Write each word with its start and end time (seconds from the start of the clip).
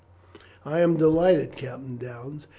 "I 0.65 0.79
am 0.79 0.97
delighted, 0.97 1.51
Captain 1.55 1.97
Downes. 1.97 2.47